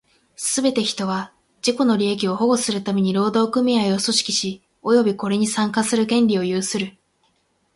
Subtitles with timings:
[0.35, 1.31] すべて人は、
[1.63, 6.97] 自己の利益を保護するために労働組合を組織し、及びこれに参加する権利を有する。